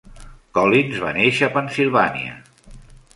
Collins 0.57 0.95
va 1.03 1.11
néixer 1.17 1.49
a 1.49 1.53
Pennsilvània. 1.57 2.33